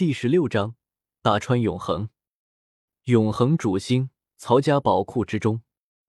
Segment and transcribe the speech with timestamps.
[0.00, 0.76] 第十六章
[1.20, 2.08] 大川永恒。
[3.04, 5.60] 永恒主星，曹家宝库之中，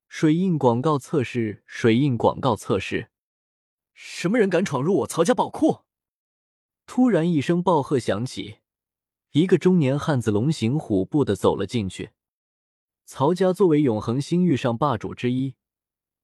[0.08, 3.10] 水印广告测试，水印广告测试。
[3.94, 5.80] 什么人敢闯入我曹家宝库？
[6.86, 8.60] 突然一声暴喝响起，
[9.32, 12.12] 一个中年汉子龙行虎步的走了进去。
[13.04, 15.56] 曹家作为永恒星域上霸主之一，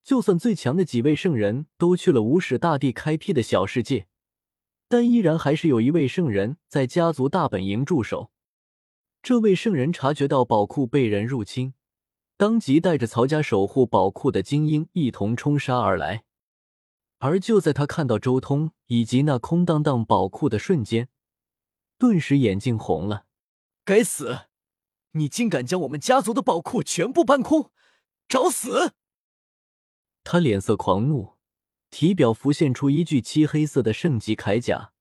[0.06, 4.08] 就算最强的几位圣人都去了无始大帝开辟的小世界，
[4.88, 8.32] 但依然还是有一位圣人在家族大本营驻守。
[9.22, 11.74] 这位圣人察觉到宝库被人入侵，
[12.38, 16.24] 当即带着曹家守护宝库的精英一同冲杀而来。
[17.20, 21.10] 而就在他看到周通以及那空荡荡宝库的瞬间，
[21.98, 23.26] 顿时眼睛红了。
[23.84, 24.42] 该死！
[25.14, 27.72] 你竟敢将我们家族的宝库全部搬空，
[28.30, 28.94] 找死！
[30.24, 31.37] 他脸色狂怒，
[31.90, 34.92] 体表浮现出一具漆黑色的圣级铠甲，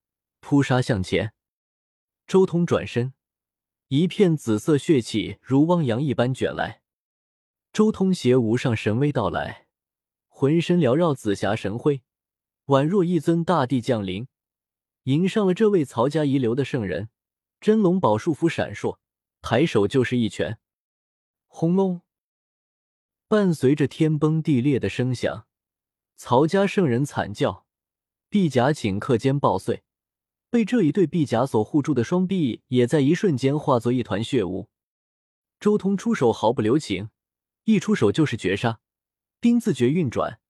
[0.40, 1.32] 扑杀向前。
[2.26, 3.12] 周通转身。
[3.88, 6.82] 一片紫色血气如汪洋一般卷来，
[7.72, 9.68] 周通携无上神威到来，
[10.26, 12.02] 浑身缭绕紫霞神辉，
[12.66, 14.26] 宛若一尊大帝降临，
[15.04, 17.10] 迎上了这位曹家遗留的圣人。
[17.60, 18.98] 真龙宝束缚闪烁，
[19.40, 20.58] 抬手就是一拳，
[21.46, 22.02] 轰隆！
[23.28, 25.46] 伴随着天崩地裂的声响，
[26.16, 27.66] 曹家圣人惨叫，
[28.28, 29.82] 臂甲顷刻间爆碎。
[30.48, 34.70] 被这一对臂甲所护住的双臂，也在一瞬间化作一团血雾。
[35.60, 37.10] 周通出手毫不留情，
[37.64, 38.80] 一出手就是绝杀。
[39.40, 40.40] 冰字诀运转，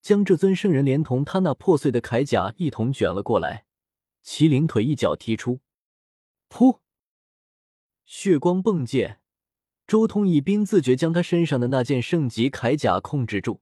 [0.00, 3.66] 将这尊圣人连同他那破碎的铠甲一同卷了过来。
[4.24, 5.60] 麒麟腿一脚踢出，
[6.48, 6.78] 噗！
[8.06, 9.20] 血光迸溅。
[9.86, 13.60] 周通以冰字诀将他身上的那件圣级铠甲控制住，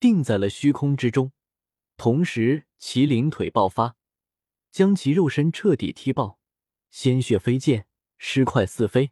[0.00, 1.30] 定在了虚空之中。
[1.96, 3.96] 同时，麒麟腿爆发。
[4.72, 6.38] 将其肉身彻底踢爆，
[6.92, 7.86] 鲜血飞溅，
[8.18, 9.10] 尸块四飞。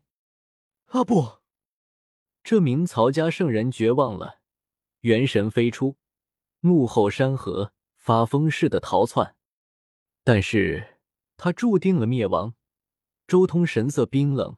[0.87, 1.41] 啊不！
[2.45, 4.41] 这名曹家圣人绝望了，
[5.01, 5.97] 元神飞出，
[6.61, 9.35] 怒吼山河，发疯似的逃窜。
[10.23, 11.01] 但是
[11.37, 12.55] 他注定了灭亡。
[13.27, 14.57] 周通神色冰冷，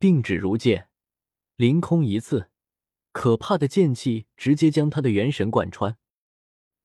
[0.00, 0.88] 定指如剑，
[1.56, 2.50] 凌空一刺，
[3.18, 5.96] 可怕的剑气直接将他的元神贯穿。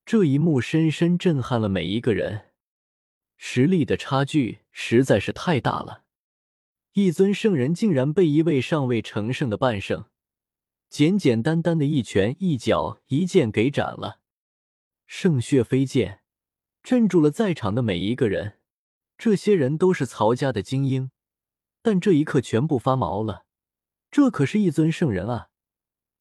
[0.03, 2.45] 这一幕深深震撼了每一个人。
[3.37, 6.05] 实力的差距实在是太大了，
[6.93, 10.05] 一尊圣人竟然被一位尚未成圣的半圣，
[10.89, 14.19] 简简单单的一拳、一脚、一剑给斩了，
[15.05, 16.21] 圣血飞溅，
[16.81, 18.57] 镇住了在场的每一个人。
[19.19, 21.11] 这些人都是曹家的精英，
[21.83, 23.45] 但这一刻全部发毛了。
[24.09, 25.49] 这可是一尊圣人啊，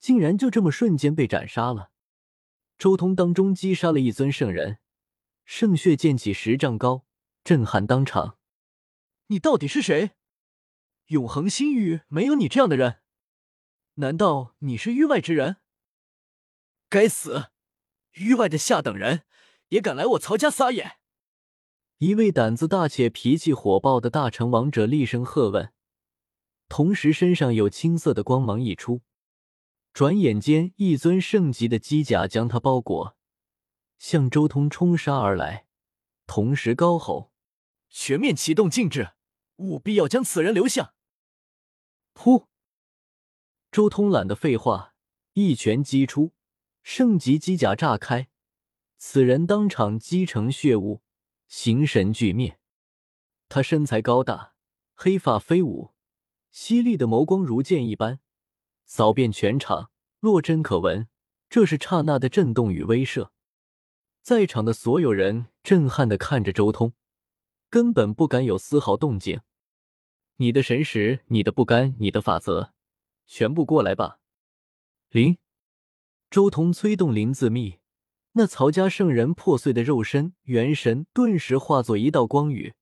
[0.03, 1.93] 竟然就这么瞬间被斩杀了。
[2.77, 4.79] 周通当中击杀了一尊圣人，
[5.45, 7.07] 圣血溅起十丈高。
[7.45, 8.37] 震撼当场！
[9.29, 10.11] 你到底是谁？
[11.07, 13.01] 永恒星域没有你这样的人？
[13.95, 15.59] 难道你是域外之人？
[16.89, 17.51] 该死！
[18.13, 19.23] 域外的下等人
[19.69, 20.99] 也敢来我曹家撒野！
[21.99, 25.73] 一位胆子大且脾气火爆的大成王者厉声喝问，
[26.69, 29.03] 同时身上有青色的光芒溢出。
[29.93, 33.15] 转眼间，一尊圣级的机甲将他包裹，
[33.99, 35.67] 向周通冲杀而来，
[36.27, 37.31] 同时高吼。
[37.91, 39.13] 全面启动禁制，
[39.57, 40.95] 务必要将此人留下。
[42.15, 42.47] 噗！
[43.71, 44.95] 周通懒得废话，
[45.35, 46.33] 一拳击出，
[46.83, 48.31] 圣级机甲炸开，
[48.97, 51.03] 此人当场击成血雾，
[51.49, 52.59] 形神俱灭。
[53.51, 54.55] 他身材高大，
[54.95, 55.93] 黑发飞舞，
[56.51, 58.21] 犀利的眸光如剑一般，
[58.95, 61.09] 扫遍全场，落针可闻。
[61.49, 63.31] 这是刹那的震动与威慑，
[64.21, 66.93] 在场的所有人震撼的看着周通。
[67.71, 69.41] 根本不敢有丝毫动静。
[70.37, 72.73] 你的神识，你的不甘，你的法则，
[73.27, 74.19] 全部过来吧！
[75.09, 75.39] 灵，
[76.29, 77.79] 周通催动灵字秘，
[78.33, 82.75] 那曹家圣人破碎的肉身元神顿时化作一道光雨，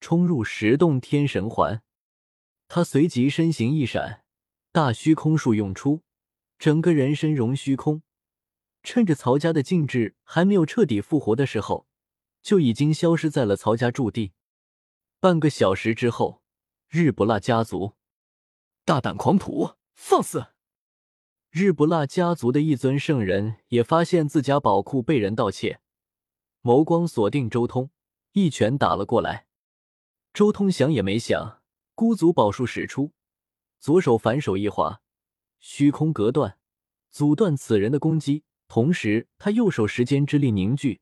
[0.00, 1.80] 冲入十洞天神环。
[2.66, 4.24] 他随即身形一闪，
[4.78, 6.04] 大虚空术用出，
[6.56, 8.02] 整个人身融虚空，
[8.84, 11.88] 趁着曹家的禁制还没有彻底复活的时候。
[12.42, 14.34] 就已经消失在了曹家驻地。
[15.18, 16.44] 半个小时之后，
[16.88, 17.94] 日不落家族
[18.84, 20.46] 大胆狂徒，放肆！
[21.50, 25.80] 日不落家族的一尊圣人也发现自家宝库被人盗窃，
[26.62, 27.90] 眸光锁定周通，
[28.30, 29.48] 一拳打了过来。
[30.32, 31.62] 周通想也没想，
[31.96, 33.10] 孤足宝术使出，
[33.78, 35.00] 左手反手一划，
[35.60, 36.58] 虚空隔断，
[37.10, 38.44] 阻断此人的攻击。
[38.66, 41.00] 同时，他右手时间之力凝聚。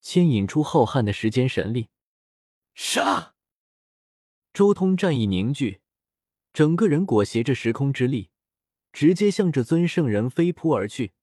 [0.00, 1.88] 牵引出浩瀚的时间神力，
[2.74, 3.34] 杀！
[4.52, 5.80] 周通战意凝聚，
[6.52, 8.28] 整个人裹挟着时空之力，
[8.92, 11.14] 直接向这尊圣人飞扑而去。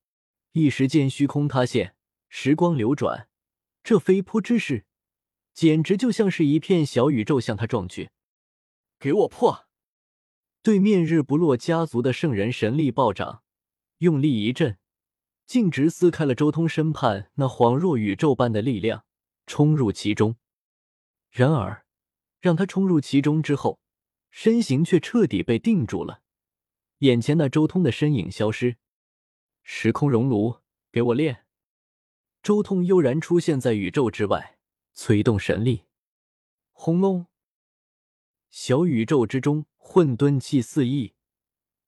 [0.54, 1.96] 一时间，虚空塌陷，
[2.28, 3.30] 时光流转，
[3.84, 4.88] 这飞扑之势，
[5.54, 8.10] 简直就像是一片小宇宙向他撞去。
[9.00, 9.68] 给我破！
[10.64, 13.42] 对面日不落家族的圣人神力暴涨，
[13.98, 14.78] 用力一震，
[15.48, 19.04] 径直撕开了周通身畔那恍若宇宙般的力量，
[19.48, 20.36] 冲入其中。
[21.32, 21.88] 然而，
[22.40, 23.80] 让他冲入其中之后，
[24.30, 26.22] 身形却彻底被定住了。
[27.00, 28.78] 眼前那周通的身影消失，
[29.64, 30.58] 时空熔炉，
[30.92, 31.46] 给我炼！
[32.44, 34.60] 周通悠然出现在宇宙之外，
[34.94, 35.86] 催动神力，
[36.72, 37.26] 轰隆！
[38.52, 39.66] 小宇宙之中。
[39.84, 41.16] 混沌气四溢，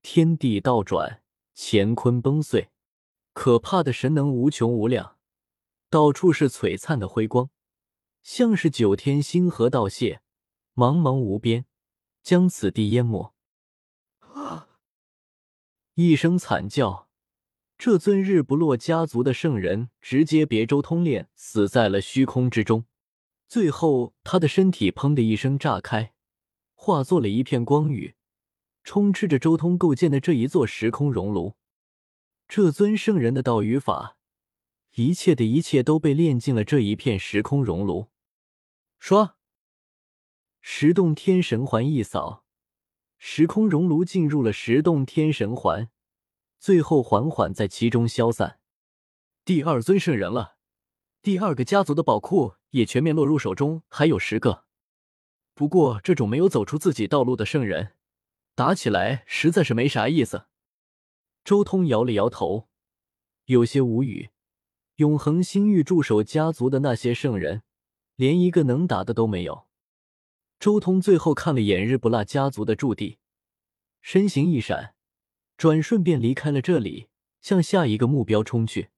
[0.01, 1.21] 天地倒转，
[1.55, 2.69] 乾坤崩碎，
[3.31, 5.17] 可怕的神能无穷无量，
[5.89, 7.49] 到处是璀璨的辉光，
[8.21, 10.19] 像是九天星河倒泻，
[10.75, 11.65] 茫茫无边，
[12.21, 13.33] 将此地淹没。
[14.19, 14.67] 啊！
[15.93, 17.07] 一声惨叫，
[17.77, 22.85] 这尊日不落家族的圣人直接别周通炼死在了虚空之中，
[23.47, 26.13] 最后他的身体砰的一声炸开。
[26.83, 28.15] 化作了一片光雨，
[28.83, 31.55] 充斥着周通构建的这一座时空熔炉。
[32.45, 34.17] 这尊圣人的道与法，
[34.95, 38.09] 一切的一切都被炼进了这一片时空熔炉。
[38.99, 39.35] 唰，
[40.59, 42.43] 十洞天神环一扫，
[43.17, 45.89] 时空熔炉进入了十洞天神环，
[46.59, 48.59] 最后缓缓在其中消散。
[49.45, 50.57] 第二尊圣人了，
[51.21, 54.65] 第二个家族的宝库也全面落入手中，还有十个。
[55.55, 57.93] 不过，这种没有走出自己道路的圣人，
[58.55, 60.47] 打起来实在是没啥意思。
[61.43, 62.67] 周通摇了摇头，
[63.45, 64.31] 有些无语。
[64.97, 67.63] 永恒星域驻守家族的那些圣人，
[68.15, 69.67] 连一个能打的都没有。
[70.59, 73.17] 周通最后看了眼日不落家族的驻地，
[74.01, 74.95] 身形一闪，
[75.57, 77.09] 转瞬便离开了这里，
[77.41, 78.89] 向下一个目标冲去。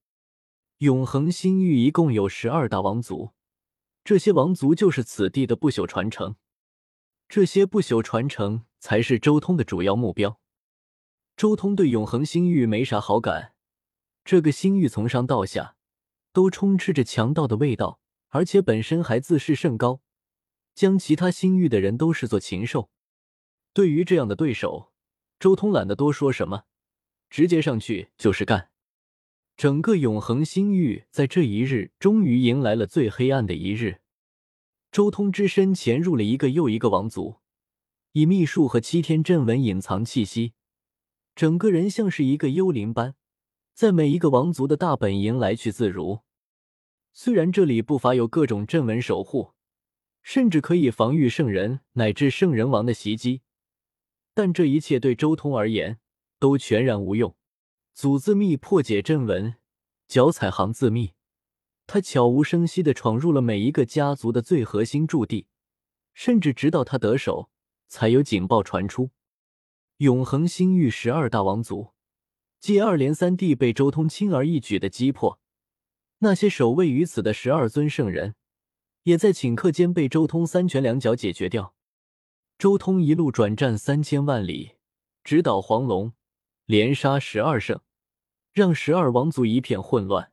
[0.79, 3.31] 永恒星域一共有十二大王族，
[4.03, 6.35] 这些王族就是此地的不朽传承。
[7.35, 10.39] 这些不朽传承才是周通的主要目标。
[11.35, 13.55] 周通对永恒星域没啥好感，
[14.23, 15.75] 这个星域从上到下
[16.31, 17.99] 都充斥着强盗的味道，
[18.29, 19.99] 而且本身还自视甚高，
[20.73, 22.89] 将其他星域的人都视作禽兽。
[23.73, 24.93] 对于这样的对手，
[25.37, 26.63] 周通懒得多说什么，
[27.29, 28.69] 直接上去就是干。
[29.57, 33.99] 整个永恒星域在这一日终于迎来了最黑暗的一日。
[34.95, 37.35] 周通之身潜入了一个又一个王族，
[38.13, 40.53] 以秘术和七天阵纹隐藏气息，
[41.35, 43.13] 整个人像是一个幽灵般，
[43.73, 46.21] 在每一个王族的大本营来去自如。
[47.11, 49.51] 虽然这里不乏有各种阵纹守护，
[50.23, 53.41] 甚至可以防御圣人乃至圣人王的袭击，
[54.33, 55.99] 但这一切对周通而言
[56.39, 57.35] 都全然无用。
[57.93, 59.55] 祖字秘破解阵纹，
[60.07, 61.14] 脚踩行字秘。
[61.87, 65.47] 他悄无声息地闯入了每一个家族的最核心驻地，
[66.13, 67.49] 甚至直到他得手，
[67.87, 69.11] 才有警报传出。
[69.97, 71.93] 永恒星域十二大王族
[72.59, 75.39] 接二连三地被周通轻而易举的击破，
[76.19, 78.35] 那些守卫于此的十二尊圣人，
[79.03, 81.75] 也在顷刻间被周通三拳两脚解决掉。
[82.57, 84.71] 周通一路转战三千万里，
[85.23, 86.13] 直捣黄龙，
[86.65, 87.81] 连杀十二圣，
[88.51, 90.31] 让十二王族一片混乱。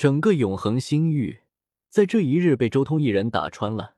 [0.00, 1.40] 整个永恒星域，
[1.90, 3.96] 在这一日被周通一人打穿了。